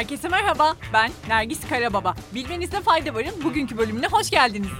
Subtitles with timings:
[0.00, 2.14] Herkese merhaba, ben Nergis Karababa.
[2.34, 4.70] Bilmenizde fayda varın bugünkü bölümüne hoş geldiniz.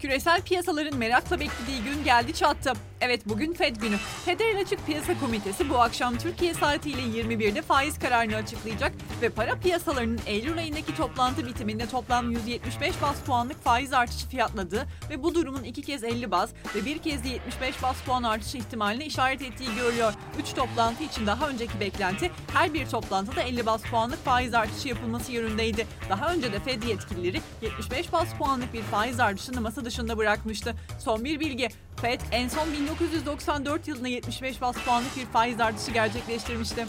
[0.00, 2.72] Küresel piyasaların merakla beklediği gün geldi çattı.
[3.00, 3.96] Evet bugün Fed günü.
[4.24, 8.92] Federal Açık Piyasa Komitesi bu akşam Türkiye saatiyle 21'de faiz kararını açıklayacak
[9.22, 15.22] ve para piyasalarının Eylül ayındaki toplantı bitiminde toplam 175 bas puanlık faiz artışı fiyatladığı ve
[15.22, 19.06] bu durumun iki kez 50 bas ve bir kez de 75 bas puan artışı ihtimaline
[19.06, 20.12] işaret ettiği görülüyor.
[20.40, 25.32] 3 toplantı için daha önceki beklenti her bir toplantıda 50 bas puanlık faiz artışı yapılması
[25.32, 25.86] yönündeydi.
[26.10, 30.74] Daha önce de Fed yetkilileri 75 bas puanlık bir faiz artışını masa dışında bırakmıştı.
[30.98, 31.68] Son bir bilgi
[32.00, 36.86] FED en son 1994 yılında 75 bas puanlık bir faiz artışı gerçekleştirmişti.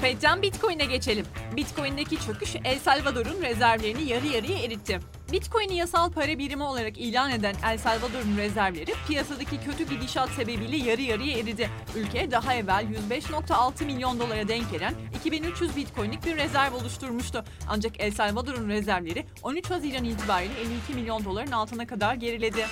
[0.00, 1.26] Fed'den Bitcoin'e geçelim.
[1.56, 5.00] Bitcoin'deki çöküş El Salvador'un rezervlerini yarı yarıya eritti.
[5.32, 11.02] Bitcoin'i yasal para birimi olarak ilan eden El Salvador'un rezervleri piyasadaki kötü gidişat sebebiyle yarı
[11.02, 11.70] yarıya eridi.
[11.96, 17.44] Ülke daha evvel 105.6 milyon dolara denk gelen 2300 Bitcoin'lik bir rezerv oluşturmuştu.
[17.68, 22.66] Ancak El Salvador'un rezervleri 13 Haziran itibariyle 52 milyon doların altına kadar geriledi.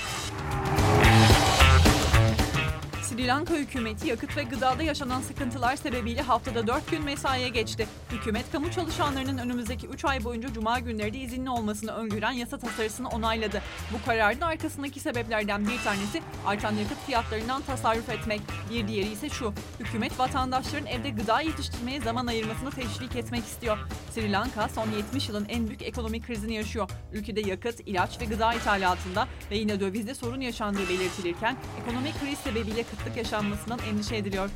[3.10, 7.86] Sri Lanka hükümeti yakıt ve gıdada yaşanan sıkıntılar sebebiyle haftada 4 gün mesaiye geçti.
[8.10, 13.08] Hükümet kamu çalışanlarının önümüzdeki 3 ay boyunca cuma günleri de izinli olmasını öngören yasa tasarısını
[13.08, 13.62] onayladı.
[13.92, 18.40] Bu kararın arkasındaki sebeplerden bir tanesi artan yakıt fiyatlarından tasarruf etmek.
[18.70, 19.52] Bir diğeri ise şu.
[19.80, 23.78] Hükümet vatandaşların evde gıda yetiştirmeye zaman ayırmasını teşvik etmek istiyor.
[24.14, 26.90] Sri Lanka son 70 yılın en büyük ekonomik krizini yaşıyor.
[27.12, 32.82] Ülkede yakıt, ilaç ve gıda ithalatında ve yine dövizde sorun yaşandığı belirtilirken ekonomik kriz sebebiyle
[33.00, 34.50] kıtlık yaşanmasından endişe ediliyor.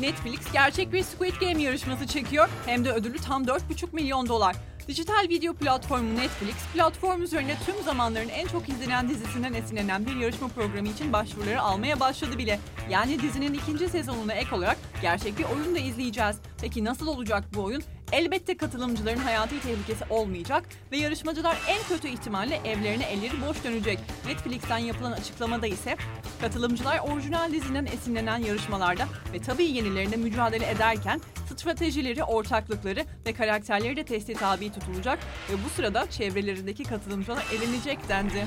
[0.00, 4.56] Netflix gerçek bir Squid Game yarışması çekiyor hem de ödülü tam 4,5 milyon dolar.
[4.88, 10.48] Dijital video platformu Netflix, platform üzerinde tüm zamanların en çok izlenen dizisinden esinlenen bir yarışma
[10.48, 12.60] programı için başvuruları almaya başladı bile.
[12.90, 16.36] Yani dizinin ikinci sezonuna ek olarak gerçek bir oyun da izleyeceğiz.
[16.60, 17.82] Peki nasıl olacak bu oyun?
[18.12, 23.98] Elbette katılımcıların hayati tehlikesi olmayacak ve yarışmacılar en kötü ihtimalle evlerine elleri boş dönecek.
[24.26, 25.96] Netflix'ten yapılan açıklamada ise
[26.40, 31.20] katılımcılar orijinal dizinin esinlenen yarışmalarda ve tabii yenilerinde mücadele ederken
[31.56, 35.18] stratejileri, ortaklıkları ve karakterleri de testi tabi tutulacak
[35.50, 38.46] ve bu sırada çevrelerindeki katılımcılar elenecek dendi.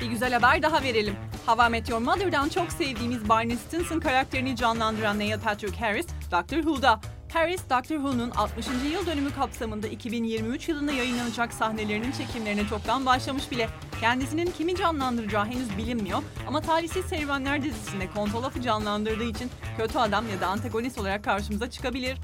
[0.00, 1.16] Bir güzel haber daha verelim.
[1.48, 7.00] Hava Meteor Mother'dan çok sevdiğimiz Barney Stinson karakterini canlandıran Neil Patrick Harris, Doctor Who'da.
[7.32, 8.66] Harris, Doctor Who'nun 60.
[8.92, 13.68] yıl dönümü kapsamında 2023 yılında yayınlanacak sahnelerinin çekimlerine çoktan başlamış bile.
[14.00, 20.40] Kendisinin kimi canlandıracağı henüz bilinmiyor ama Talihsiz Serüvenler dizisinde Kontolaf'ı canlandırdığı için kötü adam ya
[20.40, 22.18] da antagonist olarak karşımıza çıkabilir.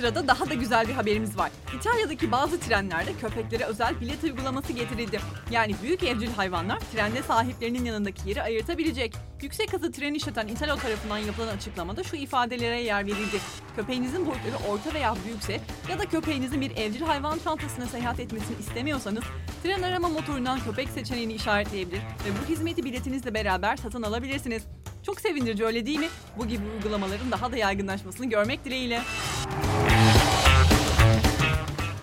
[0.00, 1.50] Sırada daha da güzel bir haberimiz var.
[1.76, 5.20] İtalya'daki bazı trenlerde köpeklere özel bilet uygulaması getirildi.
[5.50, 9.14] Yani büyük evcil hayvanlar trende sahiplerinin yanındaki yeri ayırtabilecek.
[9.42, 13.40] Yüksek hızlı tren işleten İtalya tarafından yapılan açıklamada şu ifadelere yer verildi.
[13.76, 19.24] Köpeğinizin boyutları orta veya büyükse ya da köpeğinizin bir evcil hayvan çantasına seyahat etmesini istemiyorsanız
[19.62, 24.62] tren arama motorundan köpek seçeneğini işaretleyebilir ve bu hizmeti biletinizle beraber satın alabilirsiniz.
[25.06, 26.08] Çok sevindirici öyle değil mi?
[26.38, 29.02] Bu gibi uygulamaların daha da yaygınlaşmasını görmek dileğiyle.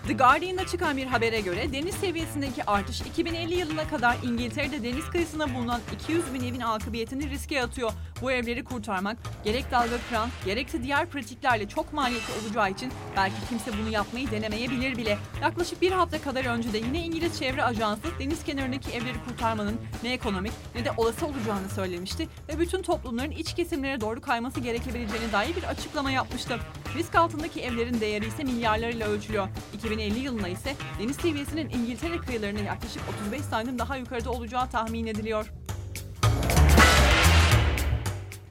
[0.07, 5.55] The Guardian'da çıkan bir habere göre deniz seviyesindeki artış 2050 yılına kadar İngiltere'de deniz kıyısına
[5.55, 7.91] bulunan 200 bin evin akıbiyetini riske atıyor.
[8.21, 13.71] Bu evleri kurtarmak gerek dalga kıran gerekse diğer pratiklerle çok maliyetli olacağı için belki kimse
[13.81, 15.17] bunu yapmayı denemeyebilir bile.
[15.41, 20.13] Yaklaşık bir hafta kadar önce de yine İngiliz Çevre Ajansı deniz kenarındaki evleri kurtarmanın ne
[20.13, 25.55] ekonomik ne de olası olacağını söylemişti ve bütün toplumların iç kesimlere doğru kayması gerekebileceğine dair
[25.55, 26.59] bir açıklama yapmıştı.
[26.95, 29.47] Risk altındaki evlerin değeri ise milyarlarıyla ölçülüyor.
[29.73, 35.45] 2050 yılında ise deniz seviyesinin İngiltere kıyılarının yaklaşık 35 santim daha yukarıda olacağı tahmin ediliyor.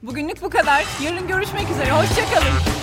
[0.03, 0.85] Bugünlük bu kadar.
[1.03, 1.91] Yarın görüşmek üzere.
[1.91, 2.76] Hoşçakalın.